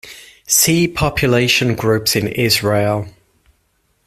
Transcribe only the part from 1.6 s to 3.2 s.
groups in Israel.